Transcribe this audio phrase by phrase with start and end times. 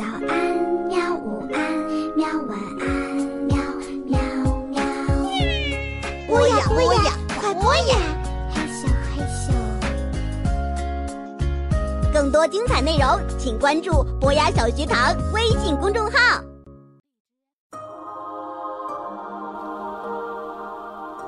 [0.00, 0.32] 早安，
[0.88, 1.14] 喵！
[1.14, 1.60] 午安，
[2.16, 2.26] 喵！
[2.48, 2.88] 晚安，
[3.44, 3.54] 喵
[4.06, 4.18] 喵
[4.70, 4.80] 喵。
[6.26, 7.98] 播呀播呀，快播呀！
[8.50, 9.52] 嘿咻嘿咻。
[12.14, 13.06] 更多精彩内容，
[13.38, 16.18] 请关注“博雅小学堂”微信公众号。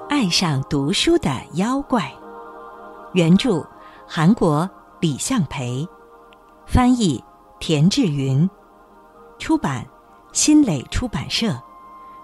[0.08, 2.10] 爱上读书的妖怪，
[3.12, 3.62] 原著
[4.08, 4.66] 韩国
[4.98, 5.86] 李相培，
[6.64, 7.22] 翻译
[7.60, 8.48] 田志云，
[9.42, 9.84] 出版
[10.30, 11.60] 新蕾出版社，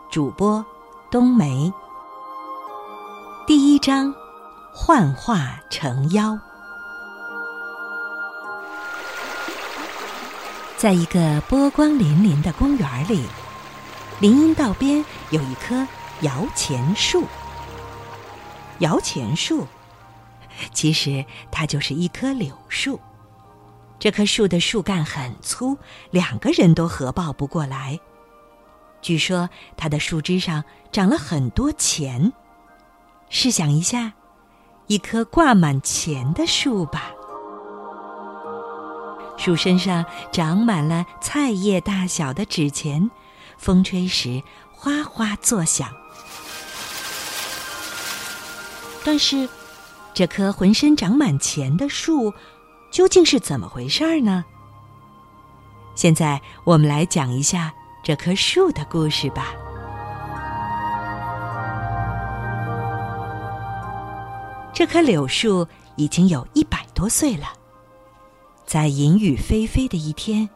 [0.09, 0.65] 主播
[1.11, 1.73] 冬梅。
[3.45, 4.15] 第一章，
[4.73, 6.39] 幻化成妖。
[10.77, 13.25] 在一个波光粼粼的公园里，
[14.21, 15.85] 林荫道边有一棵
[16.21, 17.25] 摇钱树。
[18.79, 19.67] 摇钱树，
[20.73, 23.01] 其实它就是一棵柳树。
[23.98, 25.77] 这棵树的树干很粗，
[26.11, 27.98] 两个人都合抱不过来。
[29.02, 32.33] 据说它的树枝上长了很多钱。
[33.28, 34.12] 试想一下，
[34.86, 37.11] 一棵挂满钱的树吧。
[39.36, 43.11] 树身上长满了菜叶大小的纸钱，
[43.58, 44.42] 风吹时
[44.73, 45.89] 哗哗作响。
[49.05, 49.48] 但是，
[50.14, 52.34] 这棵浑身长满钱的树，
[52.91, 54.44] 究竟是怎么回事儿呢？
[55.94, 57.72] 现在我们来讲一下
[58.03, 59.53] 这棵树的故事吧。
[64.72, 67.48] 这棵柳树已经有一百多岁了。
[68.64, 70.48] 在阴雨霏霏的一天，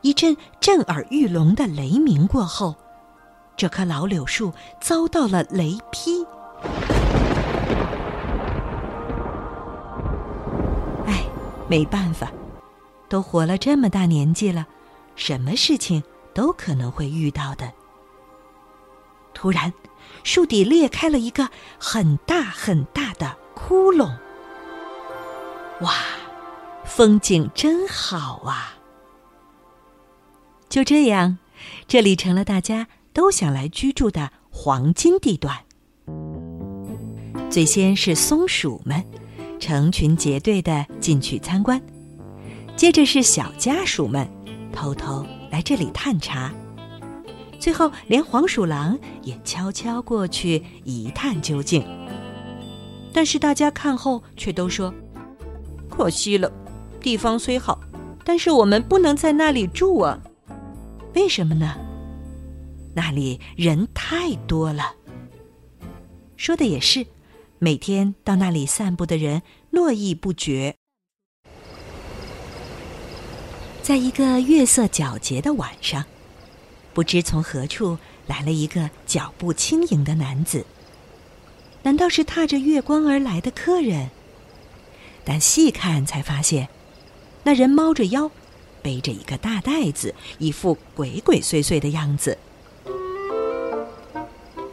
[0.00, 2.76] 一阵震耳欲聋的雷鸣过后，
[3.56, 6.24] 这棵老柳树遭到了雷劈。
[11.68, 12.30] 没办法，
[13.08, 14.66] 都活了这么大年纪了，
[15.16, 16.02] 什么事情
[16.34, 17.72] 都可能会遇到的。
[19.32, 19.72] 突然，
[20.22, 21.48] 树底裂开了一个
[21.78, 24.14] 很大很大的窟窿。
[25.80, 25.92] 哇，
[26.84, 28.74] 风景真好啊！
[30.68, 31.38] 就这样，
[31.88, 35.64] 这里成了大家都想来居住的黄金地段。
[37.50, 39.04] 最先是松鼠们。
[39.58, 41.80] 成群结队的进去参观，
[42.76, 44.28] 接着是小家属们
[44.72, 46.52] 偷偷来这里探查，
[47.58, 51.84] 最后连黄鼠狼也悄悄过去一探究竟。
[53.12, 54.92] 但是大家看后却都说
[55.88, 56.52] ：“可惜了，
[57.00, 57.80] 地方虽好，
[58.24, 60.20] 但是我们不能在那里住啊！
[61.14, 61.76] 为什么呢？
[62.92, 64.94] 那里人太多了。”
[66.36, 67.06] 说的也是。
[67.58, 70.74] 每天到那里散步的人络绎不绝。
[73.82, 76.04] 在一个月色皎洁的晚上，
[76.92, 80.64] 不知从何处来了一个脚步轻盈的男子。
[81.82, 84.08] 难道是踏着月光而来的客人？
[85.24, 86.68] 但细看才发现，
[87.44, 88.30] 那人猫着腰，
[88.82, 92.36] 背着一个大袋子，一副鬼鬼祟祟的样子。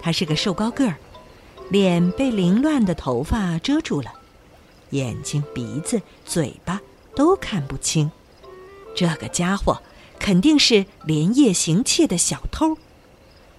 [0.01, 0.97] 他是个瘦高个儿。
[1.71, 4.11] 脸被凌乱的头发遮住了，
[4.89, 6.81] 眼睛、鼻子、嘴巴
[7.15, 8.11] 都看不清。
[8.93, 9.81] 这个家伙
[10.19, 12.77] 肯定是连夜行窃的小偷，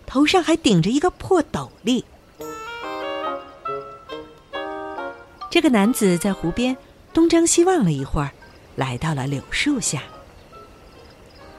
[0.04, 2.04] 头上还顶着一个破斗笠。
[5.50, 6.76] 这个男子在湖边
[7.14, 8.32] 东张西望了一会儿，
[8.76, 10.02] 来到了柳树下。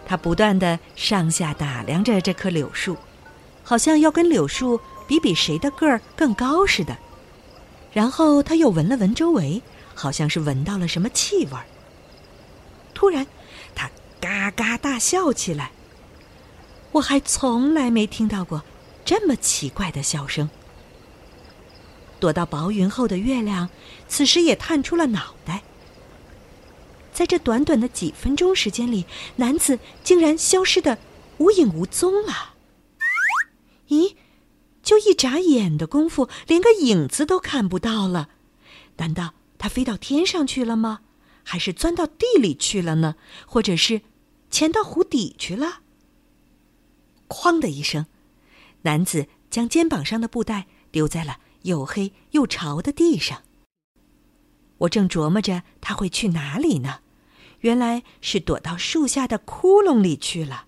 [0.06, 2.96] 他不断的上下打量着这棵柳树，
[3.63, 4.80] 好像要跟柳树。
[5.19, 6.97] 比比谁的个儿更高似的，
[7.91, 9.62] 然后他又闻了闻周围，
[9.94, 11.57] 好像是闻到了什么气味。
[12.94, 13.25] 突然，
[13.75, 15.72] 他嘎嘎大笑起来。
[16.91, 18.63] 我还从来没听到过
[19.03, 20.50] 这么奇怪的笑声。
[22.19, 23.69] 躲到薄云后的月亮，
[24.07, 25.62] 此时也探出了脑袋。
[27.13, 30.97] 在这短短的几分钟时间里，男子竟然消失的
[31.38, 32.54] 无影无踪了。
[33.89, 34.15] 咦？
[34.83, 38.30] 就一眨眼的功夫，连个影子都看不到了。
[38.97, 41.00] 难道他飞到天上去了吗？
[41.44, 43.15] 还是钻到地里去了呢？
[43.47, 44.01] 或者是
[44.51, 45.80] 潜到湖底去了？
[47.27, 48.06] 哐的一声，
[48.83, 53.41] 男子将肩膀上的布袋丢在了又黑又潮的地上。
[54.79, 57.00] 我正琢磨着他会去哪里呢，
[57.62, 60.68] 原来是躲到树下的窟窿里去了。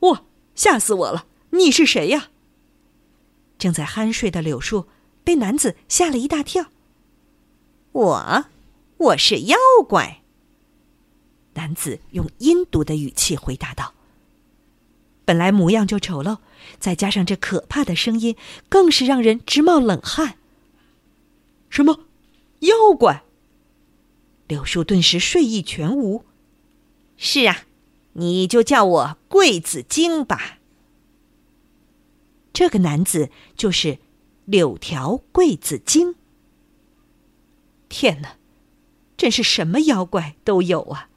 [0.00, 0.24] 哇！
[0.54, 1.26] 吓死我了！
[1.50, 2.28] 你是谁呀？
[3.62, 4.88] 正在酣睡的柳树
[5.22, 6.72] 被男子吓了一大跳。
[7.92, 8.46] 我，
[8.96, 9.56] 我是妖
[9.88, 10.20] 怪。
[11.54, 13.94] 男子用阴毒的语气回答道
[15.24, 16.38] ：“本来模样就丑陋，
[16.80, 18.34] 再加上这可怕的声音，
[18.68, 20.38] 更是让人直冒冷汗。”
[21.70, 22.00] 什么？
[22.58, 23.22] 妖怪？
[24.48, 26.24] 柳树顿时睡意全无。
[27.16, 27.62] 是啊，
[28.14, 30.58] 你就叫我桂子精吧。
[32.52, 33.98] 这个男子就是
[34.44, 36.14] 柳条桂子精。
[37.88, 38.36] 天哪，
[39.16, 41.08] 真是什么妖怪都有啊！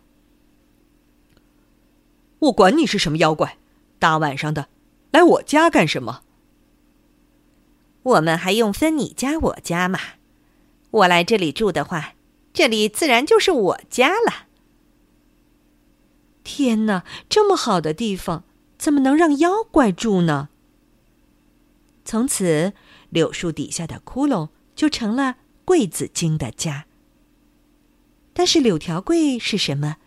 [2.40, 3.58] 我管你是什么妖怪，
[3.98, 4.68] 大晚上的
[5.12, 6.22] 来我家干什么？
[8.04, 10.00] 我们还用分你家我家吗？
[10.92, 12.14] 我来这里住的话，
[12.54, 14.48] 这里自然就是我家了。
[16.44, 18.44] 天哪，这么好的地方，
[18.78, 20.50] 怎么能让妖怪住呢？
[22.06, 22.74] 从此，
[23.10, 26.86] 柳树底下的窟窿就成了桂子精的家。
[28.32, 29.98] 但是，柳条桂是什么？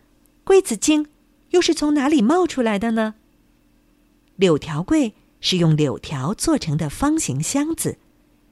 [0.45, 1.09] 桂子精
[1.51, 3.17] 又是从哪里冒出来的呢？
[4.37, 7.99] 柳条柜是用柳条做成的方形箱子，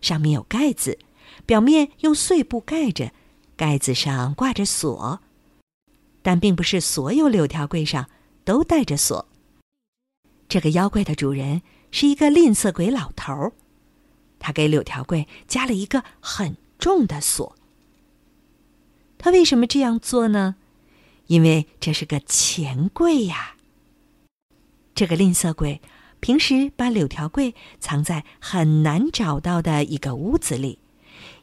[0.00, 0.98] 上面有盖子，
[1.46, 3.12] 表面用碎布盖着，
[3.56, 5.20] 盖子上挂着锁。
[6.22, 8.10] 但并不是所有柳条柜上
[8.44, 9.28] 都带着锁。
[10.48, 13.52] 这个妖怪的主人是一个吝啬鬼老头儿，
[14.38, 17.56] 他给柳条柜加了一个很重的锁。
[19.18, 20.56] 他为什么这样做呢？
[21.26, 23.56] 因为这是个钱柜呀。
[24.94, 25.80] 这个吝啬鬼
[26.20, 30.78] 平时把柳条柜藏在很难找到的一个屋子里，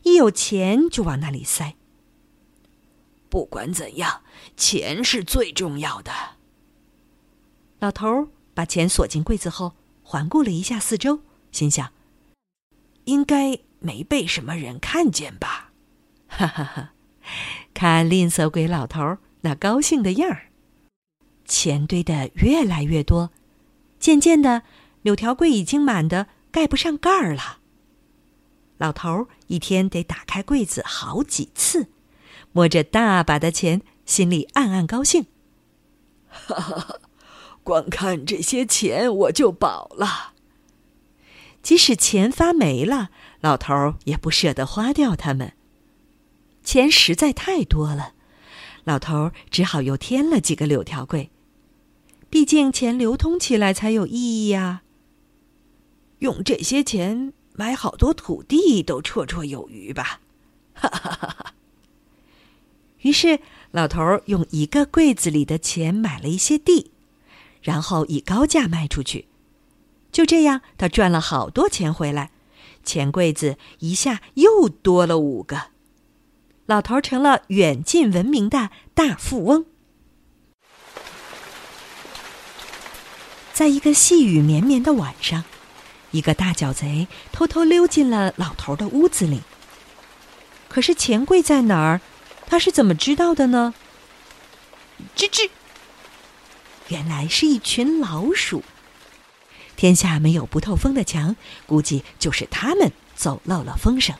[0.04, 1.76] 一有钱就往那里塞。
[3.30, 4.22] 不管怎样，
[4.56, 6.12] 钱是最重要的。
[7.80, 9.74] 老头儿把钱锁进柜子后，
[10.04, 11.22] 环顾了一下四周，
[11.52, 11.92] 心想
[13.06, 15.72] ：“应该没被什么人看见吧？”
[16.30, 16.94] 哈哈哈！
[17.74, 20.50] 看吝啬鬼老头那高兴的样儿，
[21.46, 23.32] 钱堆得越来越多，
[24.00, 24.64] 渐渐的，
[25.02, 27.60] 柳条柜已经满的盖不上盖儿了。
[28.78, 31.88] 老头一天得打开柜子好几次。
[32.52, 35.26] 摸着大把的钱，心里暗暗高兴。
[36.30, 37.00] 哈哈，
[37.64, 40.34] 光看这些钱我就饱了。
[41.62, 45.54] 即使钱发霉了，老头儿也不舍得花掉它们。
[46.64, 48.14] 钱实在太多了，
[48.84, 51.30] 老头儿只好又添了几个柳条柜。
[52.30, 54.82] 毕竟钱流通起来才有意义呀。
[56.20, 60.22] 用这些钱买好多土地都绰绰有余吧。
[60.74, 61.54] 哈哈哈哈。
[63.02, 66.93] 于是，老头儿用一个柜子里的钱买了一些地，
[67.64, 69.28] 然后以高价卖出去。
[70.12, 72.30] 就这样，他赚了好多钱回来，
[72.84, 75.72] 钱柜子一下又多了五个。
[76.68, 79.66] 老头成了远近闻名的大富翁。
[83.52, 85.44] 在一个细雨绵绵的晚上，
[86.12, 89.42] 一个大脚贼偷偷溜进了老头的屋子里。
[90.70, 92.02] 可是钱柜在哪儿？
[92.46, 93.74] 他是怎么知道的呢？
[95.16, 95.50] 吱吱，
[96.90, 98.64] 原来是一群老鼠。
[99.76, 101.36] 天下没有不透风的墙，
[101.66, 104.16] 估计就是他们走漏了风声。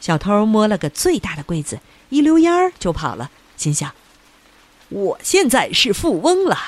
[0.00, 3.94] 小偷摸了个最大的柜子，一溜烟儿就跑了，心想
[4.90, 6.58] ：“我现在是富翁了。”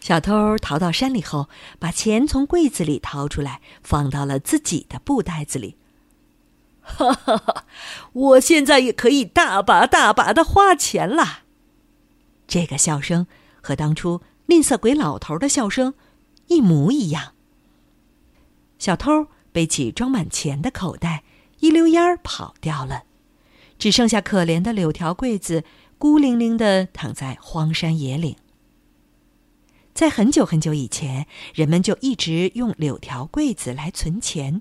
[0.00, 1.48] 小偷逃到山里后，
[1.78, 5.76] 把钱从柜子里掏出来，放到了自己的布袋子里。
[6.80, 7.64] 哈哈哈！
[8.12, 11.42] 我现在也可以大把大把的花钱了。
[12.52, 13.26] 这个笑声
[13.62, 15.94] 和当初吝啬鬼老头的笑声
[16.48, 17.32] 一模一样。
[18.78, 21.24] 小偷背起装满钱的口袋，
[21.60, 23.04] 一溜烟儿跑掉了，
[23.78, 25.64] 只剩下可怜的柳条柜子
[25.96, 28.36] 孤零零的躺在荒山野岭。
[29.94, 34.60] 在很久很久以前，人们就一直用柳条柜子来存钱。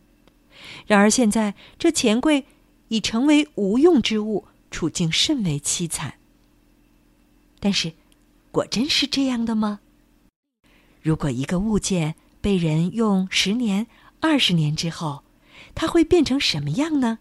[0.87, 2.45] 然而现在，这钱柜
[2.87, 6.13] 已成为无用之物，处境甚为凄惨。
[7.61, 7.93] 但是，
[8.51, 9.79] 果真是这样的吗？
[11.01, 13.87] 如果一个物件被人用十年、
[14.19, 15.23] 二十年之后，
[15.73, 17.19] 它会变成什么样呢？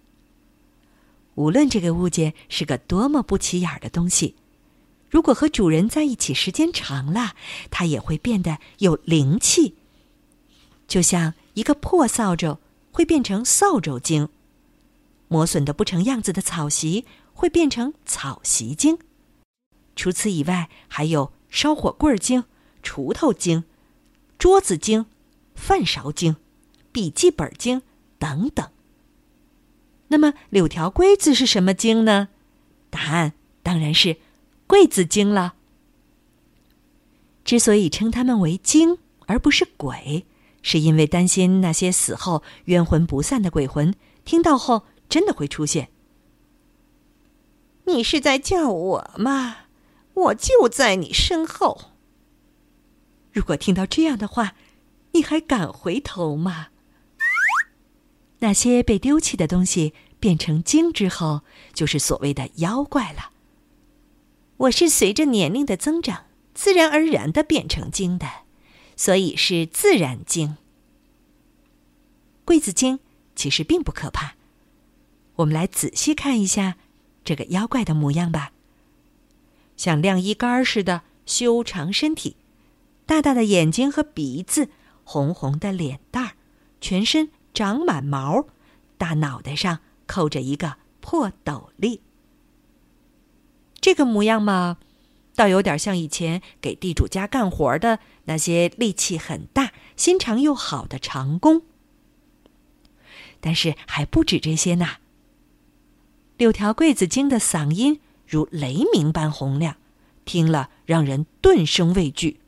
[1.37, 4.35] 无论这个物件是个多么不起眼的东西，
[5.09, 7.35] 如果和主人在一起时间长了，
[7.71, 9.77] 它也会变得有灵气，
[10.89, 12.59] 就像一个破扫帚。
[12.93, 14.29] 会变成扫帚精，
[15.29, 18.99] 磨损的不成样子的草席会变成草席精。
[19.97, 22.45] 除此以外，还有烧火棍精、
[22.83, 23.65] 锄头精、
[24.39, 25.07] 桌子精、
[25.55, 26.37] 饭勺精、
[26.93, 27.83] 笔记本精
[28.19, 28.69] 等等。
[30.09, 32.29] 那么，柳条龟子是什么精呢？
[32.89, 34.17] 答案当然是
[34.67, 35.55] 桂子精了。
[37.45, 40.27] 之所以称他们为精而不是鬼，
[40.63, 43.95] 是因为担心那些死后冤魂不散的鬼魂
[44.25, 45.91] 听到后真的会出现。
[47.85, 49.57] 你是在叫我吗？
[50.21, 51.93] 我就在你身后。
[53.33, 54.55] 如果听到这样的话，
[55.13, 56.69] 你还敢回头吗？
[58.41, 63.31] 那些被丢弃的东西变成精之后，就是所谓的妖怪了。
[64.57, 68.27] 我是随着年龄的增长，自然而然的变成精的，
[68.97, 70.57] 所以是自然精。
[72.45, 73.01] 桂子精
[73.37, 74.35] 其实并不可怕，
[75.37, 76.77] 我们来仔细看一下
[77.25, 78.53] 这个妖怪的模样吧。
[79.81, 82.37] 像晾衣杆似的修长身体，
[83.07, 84.69] 大大的眼睛和鼻子，
[85.05, 86.33] 红红的脸蛋儿，
[86.83, 87.31] 全身。
[87.55, 88.47] 长满毛，
[88.99, 92.03] 大脑袋上扣着一个破斗笠。
[93.81, 94.77] 这个模样嘛，
[95.35, 101.63] 倒有点像以前给地主家干活的那些力气很大、心肠又好的长工。
[103.41, 104.99] 但是还不止这些呢。
[106.37, 109.77] 六条桂子精的嗓音如雷鸣般洪亮，
[110.25, 112.39] 听了让人顿生畏惧。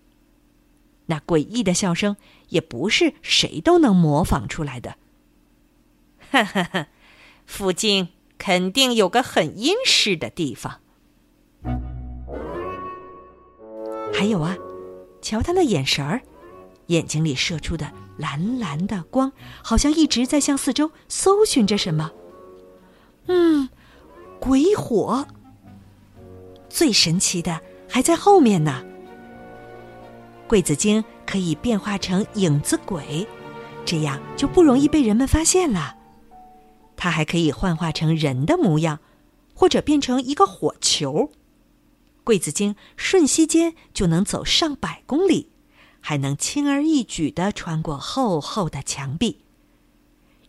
[1.07, 2.17] 那诡异的笑声。
[2.53, 4.97] 也不是谁都能模仿出来的。
[6.31, 6.89] 哈哈哈，
[7.47, 10.81] 附近肯定有个很阴湿的地方。
[14.13, 14.55] 还有啊，
[15.23, 16.21] 瞧他那眼神儿，
[16.89, 22.13] 眼睛里射出的蓝蓝的光，好像一直在向四周搜寻着什么。
[23.29, 23.71] 嗯，
[24.39, 25.27] 鬼火。
[26.73, 28.83] 最神奇的还在后面呢。
[30.49, 31.05] 桂子精。
[31.25, 33.27] 可以变化成影子鬼，
[33.87, 35.97] 这样就不容易被人们发现了。
[36.95, 38.99] 它还可以幻化成人的模样，
[39.55, 41.31] 或者变成一个火球。
[42.23, 45.53] 桂子精瞬息间就能走上百公里，
[46.01, 49.39] 还能轻而易举地穿过厚厚的墙壁。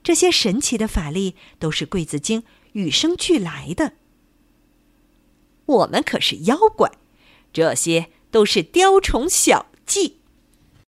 [0.04, 3.94] 这些神奇的法力都是桂子精与生俱来的。
[5.66, 6.92] 我们可是妖怪，
[7.52, 10.20] 这些都是雕虫小技。